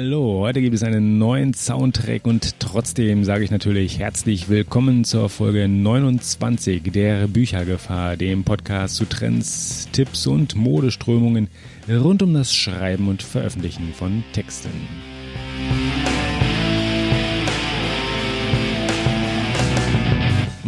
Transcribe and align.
Hallo, 0.00 0.38
heute 0.42 0.60
gibt 0.60 0.76
es 0.76 0.84
einen 0.84 1.18
neuen 1.18 1.54
Soundtrack 1.54 2.24
und 2.24 2.60
trotzdem 2.60 3.24
sage 3.24 3.42
ich 3.42 3.50
natürlich 3.50 3.98
herzlich 3.98 4.48
willkommen 4.48 5.02
zur 5.02 5.28
Folge 5.28 5.66
29 5.66 6.84
der 6.92 7.26
Büchergefahr, 7.26 8.16
dem 8.16 8.44
Podcast 8.44 8.94
zu 8.94 9.06
Trends, 9.06 9.88
Tipps 9.90 10.28
und 10.28 10.54
Modeströmungen 10.54 11.48
rund 11.88 12.22
um 12.22 12.32
das 12.32 12.54
Schreiben 12.54 13.08
und 13.08 13.24
Veröffentlichen 13.24 13.92
von 13.92 14.22
Texten. 14.32 14.70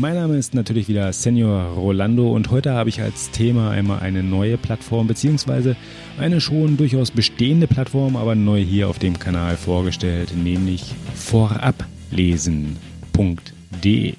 Mein 0.01 0.15
Name 0.15 0.39
ist 0.39 0.55
natürlich 0.55 0.89
wieder 0.89 1.13
Senior 1.13 1.75
Rolando 1.75 2.33
und 2.33 2.51
heute 2.51 2.73
habe 2.73 2.89
ich 2.89 3.03
als 3.03 3.31
Thema 3.33 3.71
einmal 3.71 4.01
eine 4.01 4.23
neue 4.23 4.57
Plattform 4.57 5.07
beziehungsweise 5.07 5.77
eine 6.19 6.41
schon 6.41 6.79
durchaus 6.79 7.11
bestehende 7.11 7.67
Plattform, 7.67 8.17
aber 8.17 8.35
neu 8.35 8.65
hier 8.65 8.89
auf 8.89 8.99
dem 8.99 9.19
Kanal 9.19 9.59
vorgestellt, 9.59 10.33
nämlich 10.35 10.95
vorablesen.de. 11.15 14.15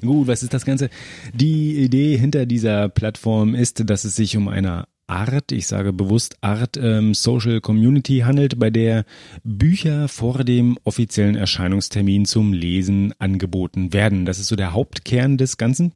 Gut, 0.00 0.26
was 0.26 0.42
ist 0.42 0.54
das 0.54 0.64
Ganze? 0.64 0.90
Die 1.32 1.76
Idee 1.76 2.18
hinter 2.18 2.46
dieser 2.46 2.88
Plattform 2.88 3.54
ist, 3.54 3.88
dass 3.88 4.02
es 4.02 4.16
sich 4.16 4.36
um 4.36 4.48
eine 4.48 4.88
Art, 5.06 5.52
ich 5.52 5.66
sage 5.66 5.92
bewusst 5.92 6.36
Art 6.40 6.76
ähm, 6.76 7.14
Social 7.14 7.60
Community 7.60 8.20
handelt, 8.20 8.58
bei 8.58 8.70
der 8.70 9.04
Bücher 9.42 10.08
vor 10.08 10.44
dem 10.44 10.78
offiziellen 10.84 11.36
Erscheinungstermin 11.36 12.24
zum 12.24 12.52
Lesen 12.52 13.12
angeboten 13.18 13.92
werden. 13.92 14.24
Das 14.24 14.38
ist 14.38 14.48
so 14.48 14.56
der 14.56 14.72
Hauptkern 14.72 15.36
des 15.36 15.56
Ganzen. 15.56 15.92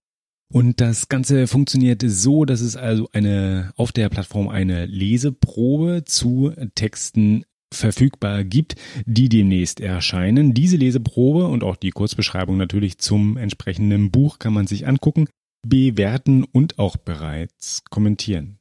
Und 0.52 0.80
das 0.80 1.08
Ganze 1.08 1.46
funktioniert 1.46 2.02
so, 2.06 2.44
dass 2.44 2.60
es 2.60 2.76
also 2.76 3.08
eine 3.12 3.72
auf 3.76 3.92
der 3.92 4.08
Plattform 4.08 4.48
eine 4.48 4.86
Leseprobe 4.86 6.04
zu 6.04 6.52
Texten 6.74 7.44
verfügbar 7.72 8.44
gibt, 8.44 8.76
die 9.04 9.28
demnächst 9.28 9.80
erscheinen. 9.80 10.54
Diese 10.54 10.76
Leseprobe 10.76 11.46
und 11.46 11.62
auch 11.62 11.76
die 11.76 11.90
Kurzbeschreibung 11.90 12.56
natürlich 12.56 12.96
zum 12.96 13.36
entsprechenden 13.36 14.10
Buch 14.10 14.38
kann 14.38 14.54
man 14.54 14.66
sich 14.66 14.86
angucken, 14.86 15.28
bewerten 15.66 16.44
und 16.44 16.78
auch 16.78 16.96
bereits 16.96 17.82
kommentieren 17.90 18.57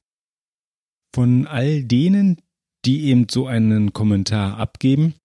von 1.17 1.47
all 1.47 1.83
denen, 1.83 2.37
die 2.85 3.05
eben 3.05 3.25
so 3.27 3.47
einen 3.47 3.91
Kommentar 3.91 4.59
abgeben, 4.59 5.15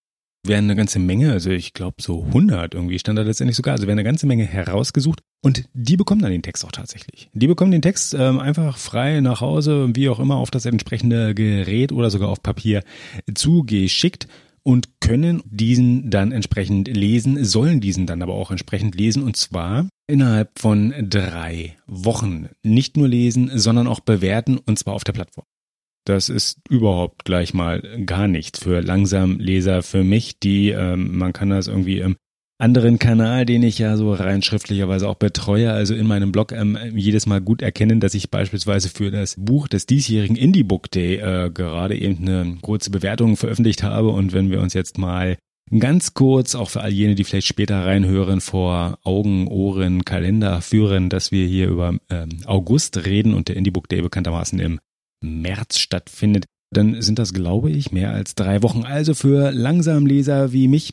werden 0.42 0.64
eine 0.64 0.74
ganze 0.74 0.98
Menge, 0.98 1.32
also 1.32 1.50
ich 1.50 1.74
glaube 1.74 2.00
so 2.00 2.24
100 2.24 2.72
irgendwie 2.72 2.98
stand 2.98 3.18
da 3.18 3.22
letztendlich 3.22 3.58
sogar, 3.58 3.74
also 3.74 3.86
werden 3.86 3.98
eine 3.98 4.08
ganze 4.08 4.26
Menge 4.26 4.46
herausgesucht 4.46 5.20
und 5.44 5.68
die 5.74 5.98
bekommen 5.98 6.22
dann 6.22 6.30
den 6.30 6.42
Text 6.42 6.64
auch 6.64 6.72
tatsächlich. 6.72 7.28
Die 7.34 7.46
bekommen 7.46 7.72
den 7.72 7.82
Text 7.82 8.14
ähm, 8.14 8.38
einfach 8.38 8.78
frei 8.78 9.20
nach 9.20 9.42
Hause, 9.42 9.90
wie 9.92 10.08
auch 10.08 10.18
immer, 10.18 10.36
auf 10.36 10.50
das 10.50 10.64
entsprechende 10.64 11.34
Gerät 11.34 11.92
oder 11.92 12.08
sogar 12.08 12.30
auf 12.30 12.42
Papier 12.42 12.82
zugeschickt 13.34 14.28
und 14.62 14.98
können 15.02 15.42
diesen 15.44 16.08
dann 16.08 16.32
entsprechend 16.32 16.88
lesen, 16.88 17.44
sollen 17.44 17.82
diesen 17.82 18.06
dann 18.06 18.22
aber 18.22 18.32
auch 18.32 18.50
entsprechend 18.50 18.94
lesen 18.94 19.22
und 19.22 19.36
zwar 19.36 19.86
innerhalb 20.06 20.58
von 20.58 20.94
drei 21.02 21.76
Wochen. 21.86 22.48
Nicht 22.62 22.96
nur 22.96 23.08
lesen, 23.08 23.50
sondern 23.58 23.86
auch 23.86 24.00
bewerten 24.00 24.56
und 24.56 24.78
zwar 24.78 24.94
auf 24.94 25.04
der 25.04 25.12
Plattform. 25.12 25.44
Das 26.04 26.28
ist 26.28 26.58
überhaupt 26.68 27.24
gleich 27.24 27.54
mal 27.54 27.80
gar 28.06 28.26
nichts 28.26 28.58
für 28.58 28.80
Langsamleser 28.80 29.82
für 29.82 30.02
mich, 30.02 30.38
die, 30.40 30.70
ähm, 30.70 31.16
man 31.16 31.32
kann 31.32 31.50
das 31.50 31.68
irgendwie 31.68 31.98
im 31.98 32.16
anderen 32.62 33.00
Kanal, 33.00 33.44
den 33.44 33.64
ich 33.64 33.78
ja 33.78 33.96
so 33.96 34.12
rein 34.12 34.40
schriftlicherweise 34.40 35.08
auch 35.08 35.16
betreue, 35.16 35.72
also 35.72 35.94
in 35.94 36.06
meinem 36.06 36.30
Blog 36.30 36.52
ähm, 36.52 36.78
jedes 36.94 37.26
Mal 37.26 37.40
gut 37.40 37.60
erkennen, 37.60 37.98
dass 37.98 38.14
ich 38.14 38.30
beispielsweise 38.30 38.88
für 38.88 39.10
das 39.10 39.34
Buch 39.36 39.66
des 39.66 39.86
diesjährigen 39.86 40.36
Indie 40.36 40.62
Book 40.62 40.88
Day 40.90 41.16
äh, 41.16 41.50
gerade 41.50 41.98
eben 41.98 42.28
eine 42.28 42.58
kurze 42.62 42.90
Bewertung 42.90 43.36
veröffentlicht 43.36 43.82
habe. 43.82 44.10
Und 44.10 44.32
wenn 44.32 44.50
wir 44.50 44.60
uns 44.60 44.74
jetzt 44.74 44.96
mal 44.96 45.36
ganz 45.76 46.14
kurz, 46.14 46.54
auch 46.54 46.70
für 46.70 46.82
all 46.82 46.92
jene, 46.92 47.16
die 47.16 47.24
vielleicht 47.24 47.48
später 47.48 47.84
reinhören, 47.84 48.40
vor 48.40 48.98
Augen, 49.02 49.48
Ohren, 49.48 50.04
Kalender 50.04 50.60
führen, 50.62 51.08
dass 51.08 51.32
wir 51.32 51.46
hier 51.46 51.68
über 51.68 51.96
ähm, 52.10 52.28
August 52.46 53.06
reden 53.06 53.34
und 53.34 53.48
der 53.48 53.56
Indie 53.56 53.72
Book 53.72 53.88
Day 53.88 54.02
bekanntermaßen 54.02 54.60
im 54.60 54.78
März 55.22 55.78
stattfindet, 55.78 56.44
dann 56.70 57.00
sind 57.02 57.18
das, 57.18 57.32
glaube 57.32 57.70
ich, 57.70 57.92
mehr 57.92 58.12
als 58.12 58.34
drei 58.34 58.62
Wochen. 58.62 58.82
Also 58.84 59.14
für 59.14 59.50
Langsamleser 59.50 60.52
wie 60.52 60.68
mich 60.68 60.90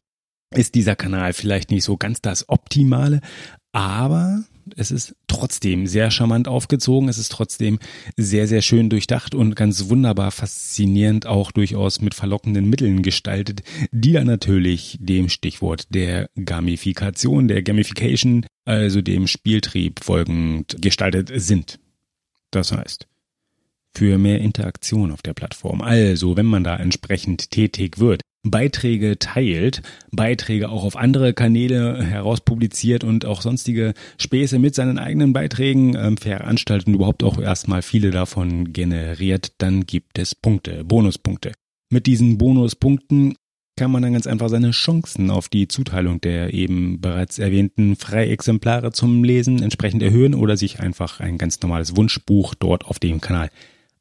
ist 0.56 0.76
dieser 0.76 0.96
Kanal 0.96 1.34
vielleicht 1.34 1.72
nicht 1.72 1.84
so 1.84 1.98
ganz 1.98 2.22
das 2.22 2.50
Optimale, 2.50 3.22
aber 3.72 4.44
es 4.76 4.92
ist 4.92 5.16
trotzdem 5.28 5.88
sehr 5.88 6.12
charmant 6.12 6.48
aufgezogen, 6.48 7.10
es 7.10 7.18
ist 7.18 7.32
trotzdem 7.32 7.80
sehr, 8.18 8.48
sehr 8.48 8.62
schön 8.62 8.90
durchdacht 8.90 9.36
und 9.36 9.56
ganz 9.56 9.90
wunderbar 9.90 10.32
faszinierend 10.32 11.26
auch 11.26 11.52
durchaus 11.52 12.02
mit 12.02 12.14
verlockenden 12.16 12.70
Mitteln 12.70 13.02
gestaltet, 13.02 13.64
die 13.92 14.12
dann 14.12 14.28
natürlich 14.28 14.98
dem 15.00 15.30
Stichwort 15.30 15.94
der 15.94 16.30
Gamifikation, 16.44 17.48
der 17.48 17.64
Gamification, 17.64 18.46
also 18.66 19.02
dem 19.02 19.28
Spieltrieb 19.28 20.04
folgend 20.04 20.78
gestaltet 20.82 21.32
sind. 21.34 21.80
Das 22.52 22.72
heißt, 22.72 23.08
für 23.96 24.18
mehr 24.18 24.40
Interaktion 24.40 25.12
auf 25.12 25.22
der 25.22 25.34
Plattform. 25.34 25.82
Also, 25.82 26.38
wenn 26.38 26.46
man 26.46 26.64
da 26.64 26.76
entsprechend 26.76 27.52
tätig 27.52 28.00
wird, 28.00 28.22
Beiträge 28.44 29.20
teilt, 29.20 29.82
Beiträge 30.12 30.70
auch 30.70 30.86
auf 30.86 30.96
andere 30.96 31.34
Kanäle 31.34 32.02
herauspubliziert 32.02 33.04
und 33.04 33.26
auch 33.26 33.42
sonstige 33.42 33.94
Späße 34.18 34.60
mit 34.60 34.76
seinen 34.76 34.98
eigenen 34.98 35.34
Beiträgen 35.34 35.96
ähm, 35.96 36.18
veranstaltet 36.18 36.88
und 36.88 36.94
überhaupt 36.94 37.24
auch 37.24 37.40
erstmal 37.40 37.82
viele 37.82 38.12
davon 38.12 38.72
generiert, 38.72 39.54
dann 39.58 39.86
gibt 39.86 40.18
es 40.20 40.36
Punkte, 40.36 40.86
Bonuspunkte. 40.86 41.52
Mit 41.92 42.06
diesen 42.06 42.38
Bonuspunkten 42.38 43.36
kann 43.76 43.92
man 43.92 44.02
dann 44.02 44.14
ganz 44.14 44.28
einfach 44.28 44.50
seine 44.50 44.72
Chancen 44.72 45.30
auf 45.32 45.48
die 45.48 45.68
Zuteilung 45.68 46.20
der 46.22 46.54
eben 46.54 47.00
bereits 47.00 47.40
erwähnten 47.40 47.96
Freiexemplare 47.96 48.92
zum 48.92 49.24
Lesen 49.24 49.64
entsprechend 49.64 50.04
erhöhen 50.04 50.36
oder 50.36 50.58
sich 50.58 50.80
einfach 50.80 51.20
ein 51.20 51.38
ganz 51.38 51.62
normales 51.62 51.96
Wunschbuch 51.96 52.56
dort 52.56 52.86
auf 52.86 53.00
dem 53.00 53.22
Kanal 53.22 53.50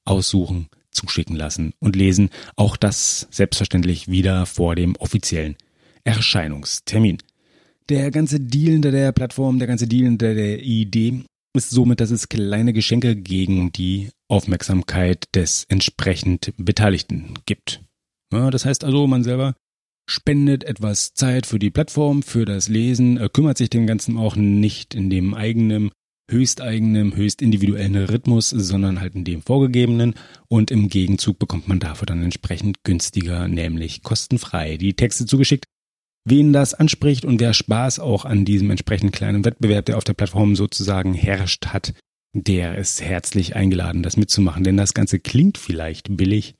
aussuchen, 0.08 0.68
zuschicken 0.90 1.36
lassen 1.36 1.72
und 1.80 1.96
lesen. 1.96 2.30
Auch 2.56 2.76
das 2.76 3.28
selbstverständlich 3.30 4.08
wieder 4.08 4.46
vor 4.46 4.74
dem 4.74 4.96
offiziellen 4.96 5.56
Erscheinungstermin. 6.04 7.18
Der 7.88 8.10
ganze 8.10 8.40
Deal 8.40 8.72
hinter 8.72 8.90
der 8.90 9.12
Plattform, 9.12 9.58
der 9.58 9.68
ganze 9.68 9.86
Deal 9.86 10.04
hinter 10.04 10.34
der 10.34 10.62
Idee 10.62 11.24
ist 11.54 11.70
somit, 11.70 12.00
dass 12.00 12.10
es 12.10 12.28
kleine 12.28 12.72
Geschenke 12.72 13.16
gegen 13.16 13.72
die 13.72 14.10
Aufmerksamkeit 14.28 15.24
des 15.34 15.64
entsprechend 15.68 16.52
Beteiligten 16.56 17.34
gibt. 17.46 17.82
Ja, 18.32 18.50
das 18.50 18.64
heißt 18.64 18.84
also, 18.84 19.06
man 19.06 19.24
selber 19.24 19.54
spendet 20.08 20.64
etwas 20.64 21.14
Zeit 21.14 21.46
für 21.46 21.58
die 21.58 21.70
Plattform, 21.70 22.22
für 22.22 22.44
das 22.44 22.68
Lesen, 22.68 23.18
kümmert 23.32 23.58
sich 23.58 23.70
dem 23.70 23.86
Ganzen 23.86 24.16
auch 24.16 24.36
nicht 24.36 24.94
in 24.94 25.10
dem 25.10 25.34
eigenen 25.34 25.90
höchsteigenem, 26.28 27.16
höchst 27.16 27.42
individuellen 27.42 27.96
Rhythmus, 27.96 28.50
sondern 28.50 29.00
halt 29.00 29.14
in 29.14 29.24
dem 29.24 29.42
vorgegebenen 29.42 30.14
und 30.48 30.70
im 30.70 30.88
Gegenzug 30.88 31.38
bekommt 31.38 31.68
man 31.68 31.80
dafür 31.80 32.06
dann 32.06 32.22
entsprechend 32.22 32.84
günstiger, 32.84 33.48
nämlich 33.48 34.02
kostenfrei 34.02 34.76
die 34.76 34.94
Texte 34.94 35.26
zugeschickt. 35.26 35.64
Wen 36.24 36.52
das 36.52 36.74
anspricht 36.74 37.24
und 37.24 37.40
wer 37.40 37.54
Spaß 37.54 38.00
auch 38.00 38.24
an 38.24 38.44
diesem 38.44 38.70
entsprechend 38.70 39.12
kleinen 39.12 39.44
Wettbewerb, 39.44 39.86
der 39.86 39.96
auf 39.96 40.04
der 40.04 40.12
Plattform 40.12 40.56
sozusagen 40.56 41.14
herrscht 41.14 41.68
hat, 41.68 41.94
der 42.34 42.76
ist 42.76 43.00
herzlich 43.00 43.56
eingeladen, 43.56 44.02
das 44.02 44.18
mitzumachen, 44.18 44.64
denn 44.64 44.76
das 44.76 44.92
Ganze 44.92 45.18
klingt 45.18 45.56
vielleicht 45.56 46.14
billig, 46.16 46.54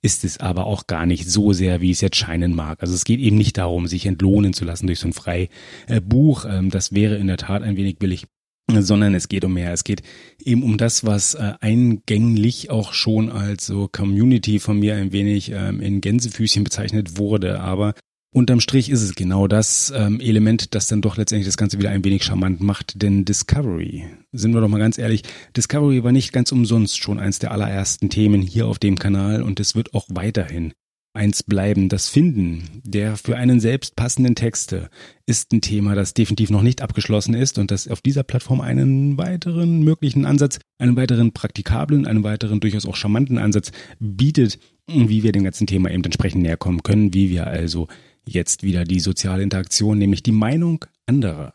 ist 0.00 0.24
es 0.24 0.38
aber 0.38 0.66
auch 0.66 0.86
gar 0.86 1.06
nicht 1.06 1.28
so 1.28 1.52
sehr, 1.52 1.80
wie 1.80 1.90
es 1.90 2.00
jetzt 2.00 2.16
scheinen 2.16 2.54
mag. 2.54 2.80
Also 2.80 2.94
es 2.94 3.04
geht 3.04 3.18
eben 3.18 3.36
nicht 3.36 3.58
darum, 3.58 3.88
sich 3.88 4.06
entlohnen 4.06 4.52
zu 4.52 4.64
lassen 4.64 4.86
durch 4.86 5.00
so 5.00 5.08
ein 5.08 5.12
Freibuch. 5.12 6.44
Ähm, 6.48 6.70
das 6.70 6.92
wäre 6.92 7.16
in 7.16 7.26
der 7.26 7.36
Tat 7.36 7.62
ein 7.64 7.76
wenig 7.76 7.98
billig 7.98 8.26
sondern 8.70 9.14
es 9.14 9.28
geht 9.28 9.44
um 9.44 9.54
mehr. 9.54 9.72
Es 9.72 9.84
geht 9.84 10.02
eben 10.44 10.62
um 10.62 10.76
das, 10.76 11.04
was 11.04 11.34
äh, 11.34 11.54
eingänglich 11.60 12.70
auch 12.70 12.92
schon 12.92 13.30
als 13.30 13.66
so 13.66 13.88
Community 13.90 14.58
von 14.58 14.78
mir 14.78 14.94
ein 14.96 15.12
wenig 15.12 15.50
ähm, 15.52 15.80
in 15.80 16.00
Gänsefüßchen 16.00 16.64
bezeichnet 16.64 17.18
wurde. 17.18 17.60
Aber 17.60 17.94
unterm 18.34 18.60
Strich 18.60 18.90
ist 18.90 19.02
es 19.02 19.14
genau 19.14 19.48
das 19.48 19.92
ähm, 19.96 20.20
Element, 20.20 20.74
das 20.74 20.86
dann 20.86 21.00
doch 21.00 21.16
letztendlich 21.16 21.46
das 21.46 21.56
Ganze 21.56 21.78
wieder 21.78 21.90
ein 21.90 22.04
wenig 22.04 22.24
charmant 22.24 22.60
macht. 22.60 23.00
Denn 23.02 23.24
Discovery, 23.24 24.04
sind 24.32 24.52
wir 24.52 24.60
doch 24.60 24.68
mal 24.68 24.78
ganz 24.78 24.98
ehrlich, 24.98 25.22
Discovery 25.56 26.04
war 26.04 26.12
nicht 26.12 26.32
ganz 26.32 26.52
umsonst 26.52 26.98
schon 26.98 27.18
eins 27.18 27.38
der 27.38 27.52
allerersten 27.52 28.10
Themen 28.10 28.42
hier 28.42 28.66
auf 28.66 28.78
dem 28.78 28.98
Kanal 28.98 29.42
und 29.42 29.60
es 29.60 29.74
wird 29.74 29.94
auch 29.94 30.06
weiterhin 30.08 30.72
eins 31.18 31.42
bleiben. 31.42 31.88
Das 31.88 32.08
Finden 32.08 32.80
der 32.84 33.16
für 33.16 33.36
einen 33.36 33.60
selbst 33.60 33.96
passenden 33.96 34.34
Texte 34.34 34.88
ist 35.26 35.52
ein 35.52 35.60
Thema, 35.60 35.94
das 35.94 36.14
definitiv 36.14 36.48
noch 36.48 36.62
nicht 36.62 36.80
abgeschlossen 36.80 37.34
ist 37.34 37.58
und 37.58 37.70
das 37.70 37.88
auf 37.88 38.00
dieser 38.00 38.22
Plattform 38.22 38.60
einen 38.62 39.18
weiteren 39.18 39.82
möglichen 39.82 40.24
Ansatz, 40.24 40.60
einen 40.78 40.96
weiteren 40.96 41.32
praktikablen, 41.32 42.06
einen 42.06 42.24
weiteren 42.24 42.60
durchaus 42.60 42.86
auch 42.86 42.96
charmanten 42.96 43.36
Ansatz 43.36 43.72
bietet, 43.98 44.58
wie 44.86 45.22
wir 45.22 45.32
dem 45.32 45.44
ganzen 45.44 45.66
Thema 45.66 45.90
eben 45.90 46.04
entsprechend 46.04 46.42
näher 46.42 46.56
kommen 46.56 46.82
können, 46.82 47.12
wie 47.12 47.28
wir 47.28 47.46
also 47.46 47.88
jetzt 48.24 48.62
wieder 48.62 48.84
die 48.84 49.00
soziale 49.00 49.42
Interaktion, 49.42 49.98
nämlich 49.98 50.22
die 50.22 50.32
Meinung 50.32 50.84
anderer 51.04 51.54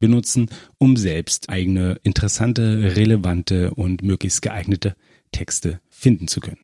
benutzen, 0.00 0.48
um 0.78 0.96
selbst 0.96 1.50
eigene 1.50 1.98
interessante, 2.02 2.96
relevante 2.96 3.74
und 3.74 4.02
möglichst 4.02 4.42
geeignete 4.42 4.96
Texte 5.30 5.80
finden 5.88 6.28
zu 6.28 6.40
können. 6.40 6.58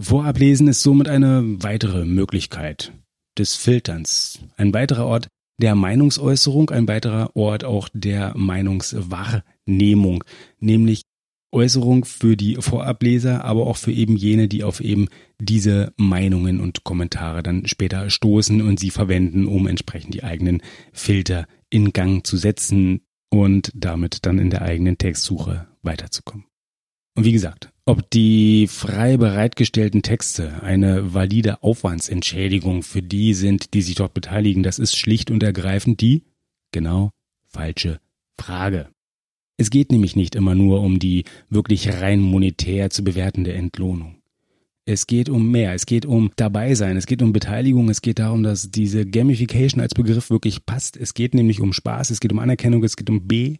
Vorablesen 0.00 0.68
ist 0.68 0.82
somit 0.82 1.08
eine 1.08 1.42
weitere 1.62 2.04
Möglichkeit 2.04 2.92
des 3.36 3.56
Filterns, 3.56 4.40
ein 4.56 4.72
weiterer 4.72 5.06
Ort 5.06 5.28
der 5.60 5.74
Meinungsäußerung, 5.74 6.70
ein 6.70 6.86
weiterer 6.86 7.34
Ort 7.34 7.64
auch 7.64 7.88
der 7.92 8.32
Meinungswahrnehmung, 8.36 10.22
nämlich 10.60 11.02
Äußerung 11.50 12.04
für 12.04 12.36
die 12.36 12.56
Vorableser, 12.56 13.44
aber 13.44 13.66
auch 13.66 13.76
für 13.76 13.90
eben 13.90 14.16
jene, 14.16 14.48
die 14.48 14.62
auf 14.62 14.80
eben 14.80 15.08
diese 15.40 15.92
Meinungen 15.96 16.60
und 16.60 16.84
Kommentare 16.84 17.42
dann 17.42 17.66
später 17.66 18.08
stoßen 18.10 18.62
und 18.62 18.78
sie 18.78 18.90
verwenden, 18.90 19.46
um 19.46 19.66
entsprechend 19.66 20.14
die 20.14 20.22
eigenen 20.22 20.62
Filter 20.92 21.46
in 21.70 21.92
Gang 21.92 22.24
zu 22.24 22.36
setzen 22.36 23.00
und 23.30 23.72
damit 23.74 24.26
dann 24.26 24.38
in 24.38 24.50
der 24.50 24.62
eigenen 24.62 24.98
Textsuche 24.98 25.66
weiterzukommen. 25.82 26.46
Und 27.16 27.24
wie 27.24 27.32
gesagt, 27.32 27.72
ob 27.88 28.10
die 28.10 28.66
frei 28.68 29.16
bereitgestellten 29.16 30.02
Texte 30.02 30.62
eine 30.62 31.14
valide 31.14 31.62
Aufwandsentschädigung 31.62 32.82
für 32.82 33.00
die 33.00 33.32
sind, 33.32 33.72
die 33.72 33.80
sich 33.80 33.94
dort 33.94 34.12
beteiligen, 34.12 34.62
das 34.62 34.78
ist 34.78 34.94
schlicht 34.94 35.30
und 35.30 35.42
ergreifend 35.42 36.02
die 36.02 36.24
genau 36.70 37.12
falsche 37.46 37.98
Frage. 38.38 38.88
Es 39.56 39.70
geht 39.70 39.90
nämlich 39.90 40.16
nicht 40.16 40.34
immer 40.34 40.54
nur 40.54 40.82
um 40.82 40.98
die 40.98 41.24
wirklich 41.48 41.88
rein 41.88 42.20
monetär 42.20 42.90
zu 42.90 43.02
bewertende 43.02 43.54
Entlohnung. 43.54 44.16
Es 44.84 45.06
geht 45.06 45.30
um 45.30 45.50
mehr, 45.50 45.72
es 45.72 45.86
geht 45.86 46.04
um 46.04 46.30
dabei 46.36 46.74
sein, 46.74 46.98
es 46.98 47.06
geht 47.06 47.22
um 47.22 47.32
Beteiligung, 47.32 47.88
es 47.88 48.02
geht 48.02 48.18
darum, 48.18 48.42
dass 48.42 48.70
diese 48.70 49.06
Gamification 49.06 49.80
als 49.80 49.94
Begriff 49.94 50.28
wirklich 50.28 50.66
passt. 50.66 50.98
Es 50.98 51.14
geht 51.14 51.32
nämlich 51.32 51.60
um 51.60 51.72
Spaß, 51.72 52.10
es 52.10 52.20
geht 52.20 52.32
um 52.32 52.38
Anerkennung, 52.38 52.84
es 52.84 52.96
geht 52.96 53.08
um 53.08 53.26
B, 53.26 53.56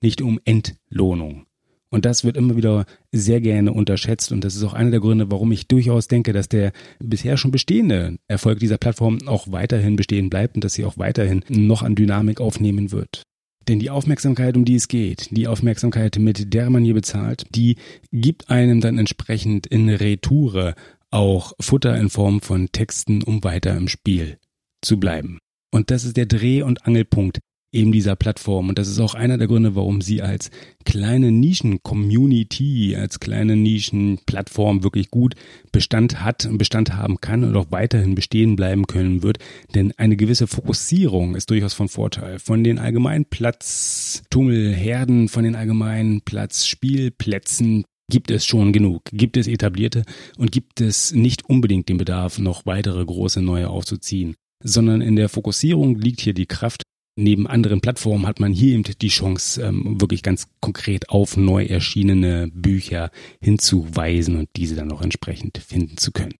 nicht 0.00 0.20
um 0.20 0.40
Entlohnung. 0.44 1.47
Und 1.90 2.04
das 2.04 2.24
wird 2.24 2.36
immer 2.36 2.56
wieder 2.56 2.84
sehr 3.12 3.40
gerne 3.40 3.72
unterschätzt. 3.72 4.30
Und 4.32 4.44
das 4.44 4.56
ist 4.56 4.62
auch 4.62 4.74
einer 4.74 4.90
der 4.90 5.00
Gründe, 5.00 5.30
warum 5.30 5.52
ich 5.52 5.68
durchaus 5.68 6.08
denke, 6.08 6.32
dass 6.32 6.48
der 6.48 6.72
bisher 6.98 7.36
schon 7.36 7.50
bestehende 7.50 8.18
Erfolg 8.28 8.58
dieser 8.58 8.78
Plattform 8.78 9.18
auch 9.26 9.50
weiterhin 9.50 9.96
bestehen 9.96 10.28
bleibt 10.28 10.54
und 10.54 10.64
dass 10.64 10.74
sie 10.74 10.84
auch 10.84 10.98
weiterhin 10.98 11.44
noch 11.48 11.82
an 11.82 11.94
Dynamik 11.94 12.40
aufnehmen 12.40 12.92
wird. 12.92 13.22
Denn 13.68 13.78
die 13.78 13.90
Aufmerksamkeit, 13.90 14.56
um 14.56 14.64
die 14.64 14.76
es 14.76 14.88
geht, 14.88 15.28
die 15.30 15.46
Aufmerksamkeit, 15.46 16.18
mit 16.18 16.54
der 16.54 16.70
man 16.70 16.84
hier 16.84 16.94
bezahlt, 16.94 17.44
die 17.54 17.76
gibt 18.12 18.48
einem 18.50 18.80
dann 18.80 18.98
entsprechend 18.98 19.66
in 19.66 19.90
Retoure 19.90 20.74
auch 21.10 21.52
Futter 21.60 21.96
in 21.98 22.10
Form 22.10 22.40
von 22.40 22.68
Texten, 22.72 23.22
um 23.22 23.44
weiter 23.44 23.76
im 23.76 23.88
Spiel 23.88 24.38
zu 24.82 24.98
bleiben. 24.98 25.38
Und 25.70 25.90
das 25.90 26.04
ist 26.04 26.16
der 26.16 26.26
Dreh- 26.26 26.62
und 26.62 26.86
Angelpunkt 26.86 27.40
eben 27.72 27.92
dieser 27.92 28.16
Plattform. 28.16 28.70
Und 28.70 28.78
das 28.78 28.88
ist 28.88 29.00
auch 29.00 29.14
einer 29.14 29.38
der 29.38 29.46
Gründe, 29.46 29.74
warum 29.74 30.00
sie 30.00 30.22
als 30.22 30.50
kleine 30.84 31.30
Nischen-Community, 31.30 32.96
als 32.96 33.20
kleine 33.20 33.56
Nischen-Plattform 33.56 34.82
wirklich 34.82 35.10
gut 35.10 35.34
Bestand 35.70 36.22
hat 36.22 36.46
und 36.46 36.56
Bestand 36.58 36.94
haben 36.94 37.20
kann 37.20 37.44
und 37.44 37.54
auch 37.56 37.66
weiterhin 37.70 38.14
bestehen 38.14 38.56
bleiben 38.56 38.86
können 38.86 39.22
wird. 39.22 39.38
Denn 39.74 39.92
eine 39.98 40.16
gewisse 40.16 40.46
Fokussierung 40.46 41.34
ist 41.34 41.50
durchaus 41.50 41.74
von 41.74 41.88
Vorteil. 41.88 42.38
Von 42.38 42.64
den 42.64 42.78
allgemeinen 42.78 43.26
Platztummelherden, 43.26 45.28
von 45.28 45.44
den 45.44 45.54
allgemeinen 45.54 46.22
Platzspielplätzen 46.22 47.84
gibt 48.10 48.30
es 48.30 48.46
schon 48.46 48.72
genug, 48.72 49.02
gibt 49.12 49.36
es 49.36 49.46
etablierte 49.46 50.04
und 50.38 50.50
gibt 50.50 50.80
es 50.80 51.12
nicht 51.12 51.44
unbedingt 51.44 51.90
den 51.90 51.98
Bedarf, 51.98 52.38
noch 52.38 52.64
weitere 52.64 53.04
große 53.04 53.42
neue 53.42 53.68
aufzuziehen 53.68 54.34
sondern 54.62 55.02
in 55.02 55.16
der 55.16 55.28
Fokussierung 55.28 55.96
liegt 55.96 56.20
hier 56.20 56.34
die 56.34 56.46
Kraft 56.46 56.82
neben 57.18 57.46
anderen 57.48 57.80
Plattformen 57.80 58.26
hat 58.26 58.38
man 58.40 58.52
hier 58.52 58.74
eben 58.74 58.84
die 58.84 59.08
Chance, 59.08 59.60
ähm, 59.60 60.00
wirklich 60.00 60.22
ganz 60.22 60.48
konkret 60.60 61.10
auf 61.10 61.36
neu 61.36 61.64
erschienene 61.64 62.48
Bücher 62.54 63.10
hinzuweisen 63.40 64.36
und 64.36 64.48
diese 64.56 64.76
dann 64.76 64.92
auch 64.92 65.02
entsprechend 65.02 65.58
finden 65.58 65.96
zu 65.96 66.12
können. 66.12 66.34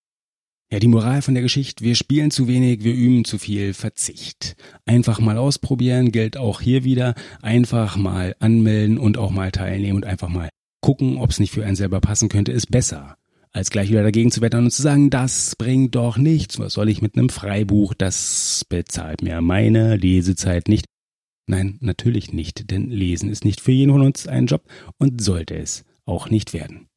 Ja, 0.71 0.79
die 0.79 0.87
Moral 0.87 1.21
von 1.21 1.33
der 1.33 1.43
Geschichte, 1.43 1.83
wir 1.83 1.95
spielen 1.95 2.31
zu 2.31 2.47
wenig, 2.47 2.83
wir 2.83 2.93
üben 2.93 3.25
zu 3.25 3.39
viel, 3.39 3.73
Verzicht. 3.73 4.55
Einfach 4.85 5.19
mal 5.19 5.37
ausprobieren, 5.37 6.11
gilt 6.11 6.37
auch 6.37 6.61
hier 6.61 6.83
wieder. 6.83 7.15
Einfach 7.41 7.97
mal 7.97 8.35
anmelden 8.39 8.99
und 8.99 9.17
auch 9.17 9.31
mal 9.31 9.51
teilnehmen 9.51 9.97
und 9.97 10.05
einfach 10.05 10.29
mal 10.29 10.49
gucken, 10.81 11.17
ob 11.17 11.31
es 11.31 11.39
nicht 11.39 11.51
für 11.51 11.65
einen 11.65 11.75
selber 11.75 11.99
passen 11.99 12.29
könnte, 12.29 12.51
ist 12.51 12.69
besser 12.71 13.18
als 13.51 13.69
gleich 13.69 13.89
wieder 13.89 14.03
dagegen 14.03 14.31
zu 14.31 14.41
wettern 14.41 14.65
und 14.65 14.71
zu 14.71 14.81
sagen, 14.81 15.09
das 15.09 15.55
bringt 15.55 15.95
doch 15.95 16.17
nichts. 16.17 16.59
Was 16.59 16.73
soll 16.73 16.89
ich 16.89 17.01
mit 17.01 17.17
einem 17.17 17.29
Freibuch? 17.29 17.93
Das 17.93 18.65
bezahlt 18.69 19.21
mir 19.21 19.41
meine 19.41 19.95
Lesezeit 19.95 20.67
nicht. 20.67 20.85
Nein, 21.47 21.77
natürlich 21.81 22.31
nicht, 22.31 22.69
denn 22.69 22.89
Lesen 22.89 23.29
ist 23.29 23.43
nicht 23.43 23.59
für 23.59 23.71
jeden 23.71 23.91
von 23.91 24.01
uns 24.01 24.27
ein 24.27 24.45
Job 24.45 24.63
und 24.97 25.21
sollte 25.21 25.55
es 25.55 25.83
auch 26.05 26.29
nicht 26.29 26.53
werden. 26.53 26.87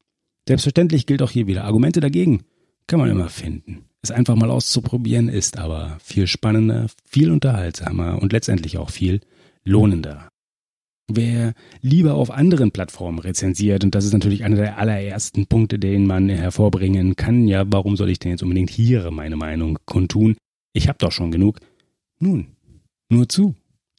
Selbstverständlich 0.47 1.05
gilt 1.05 1.21
auch 1.23 1.31
hier 1.31 1.47
wieder 1.47 1.63
Argumente 1.63 2.01
dagegen. 2.01 2.43
Kann 2.85 2.99
man 2.99 3.09
immer 3.09 3.29
finden. 3.29 3.85
Es 4.01 4.11
einfach 4.11 4.35
mal 4.35 4.51
auszuprobieren 4.51 5.29
ist 5.29 5.57
aber 5.57 5.97
viel 6.03 6.27
spannender, 6.27 6.87
viel 7.05 7.31
unterhaltsamer 7.31 8.21
und 8.21 8.33
letztendlich 8.33 8.77
auch 8.77 8.89
viel 8.89 9.21
lohnender. 9.63 10.29
Wer 11.09 11.53
lieber 11.81 12.13
auf 12.15 12.31
anderen 12.31 12.71
Plattformen 12.71 13.19
rezensiert, 13.19 13.83
und 13.83 13.93
das 13.93 14.05
ist 14.05 14.13
natürlich 14.13 14.43
einer 14.43 14.55
der 14.55 14.77
allerersten 14.77 15.47
Punkte, 15.47 15.77
den 15.77 16.07
man 16.07 16.29
hervorbringen 16.29 17.15
kann, 17.15 17.47
ja, 17.47 17.65
warum 17.67 17.97
soll 17.97 18.09
ich 18.09 18.19
denn 18.19 18.31
jetzt 18.31 18.43
unbedingt 18.43 18.69
hier 18.69 19.11
meine 19.11 19.35
Meinung 19.35 19.79
kundtun? 19.85 20.37
Ich 20.71 20.87
hab 20.87 20.99
doch 20.99 21.11
schon 21.11 21.31
genug. 21.31 21.59
Nun, 22.19 22.47
nur 23.09 23.27
zu. 23.27 23.55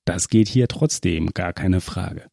Das 0.06 0.28
geht 0.28 0.48
hier 0.48 0.66
trotzdem, 0.66 1.30
gar 1.34 1.52
keine 1.52 1.80
Frage. 1.80 2.28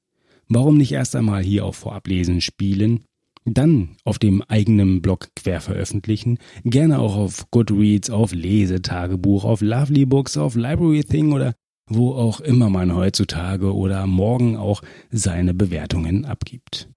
Warum 0.48 0.78
nicht 0.78 0.92
erst 0.92 1.16
einmal 1.16 1.44
hier 1.44 1.66
auf 1.66 1.78
Vorablesen 1.78 2.42
spielen, 2.42 3.06
dann 3.46 3.98
auf 4.04 4.20
dem 4.20 4.42
eigenen 4.42 5.02
Blog 5.02 5.30
quer 5.36 5.62
veröffentlichen, 5.62 6.38
gerne 6.64 7.00
auch 7.00 7.16
auf 7.16 7.50
Goodreads, 7.52 8.10
auf 8.10 8.34
Lesetagebuch, 8.34 9.46
auf 9.46 9.62
Lovely 9.62 10.06
Books, 10.06 10.38
auf 10.38 10.56
Library 10.56 11.04
Thing 11.04 11.34
oder 11.34 11.56
wo 11.96 12.14
auch 12.14 12.40
immer 12.40 12.70
man 12.70 12.96
heutzutage 12.96 13.76
oder 13.76 14.08
morgen 14.08 14.56
auch 14.56 14.82
seine 15.12 15.54
Bewertungen 15.54 16.26
abgibt. 16.26 16.88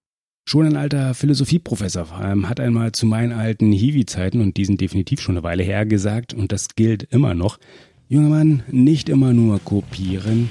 Schon 0.47 0.67
ein 0.67 0.77
alter 0.77 1.15
Philosophieprofessor 1.15 2.11
hat 2.11 2.61
einmal 2.61 2.93
zu 2.93 3.07
meinen 3.07 3.33
alten 3.33 3.73
Hiwi-Zeiten, 3.73 4.41
und 4.41 4.57
die 4.57 4.67
sind 4.67 4.81
definitiv 4.81 5.21
schon 5.21 5.37
eine 5.37 5.43
Weile 5.43 5.63
her, 5.63 5.87
gesagt, 5.87 6.35
und 6.35 6.53
das 6.53 6.75
gilt 6.77 7.03
immer 7.05 7.35
noch, 7.35 7.59
junger 8.09 8.29
Mann, 8.29 8.63
nicht 8.71 9.09
immer 9.09 9.33
nur 9.33 9.59
kopieren, 9.59 10.51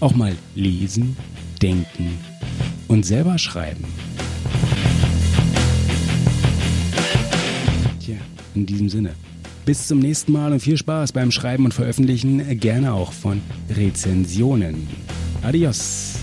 auch 0.00 0.14
mal 0.14 0.34
lesen, 0.54 1.16
denken 1.60 2.18
und 2.88 3.04
selber 3.04 3.36
schreiben. 3.36 3.84
Tja, 7.98 8.16
in 8.54 8.64
diesem 8.64 8.88
Sinne. 8.88 9.14
Bis 9.64 9.86
zum 9.86 10.00
nächsten 10.00 10.32
Mal 10.32 10.52
und 10.52 10.60
viel 10.60 10.76
Spaß 10.76 11.12
beim 11.12 11.30
Schreiben 11.30 11.64
und 11.64 11.72
Veröffentlichen, 11.72 12.58
gerne 12.58 12.92
auch 12.92 13.12
von 13.12 13.40
Rezensionen. 13.70 14.88
Adios. 15.42 16.16